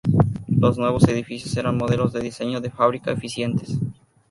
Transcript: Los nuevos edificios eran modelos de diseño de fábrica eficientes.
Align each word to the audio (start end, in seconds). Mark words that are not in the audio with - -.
Los 0.47 0.79
nuevos 0.79 1.07
edificios 1.07 1.55
eran 1.57 1.77
modelos 1.77 2.11
de 2.11 2.21
diseño 2.21 2.59
de 2.59 2.71
fábrica 2.71 3.11
eficientes. 3.11 3.77